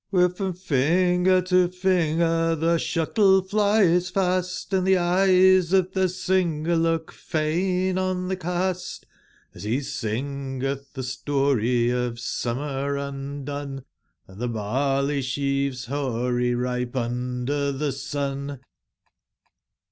[0.11, 6.75] ^bere from finger to finger tbe sbuttle flies fast, |Hnd tbe eyes of tbe singer
[6.75, 9.05] look fain on tbe cast,
[9.53, 13.85] Hs be singetb tbe story of summer undone
[14.27, 18.59] Hnd tbe barley sbeavcs boary ripe under tbe sun.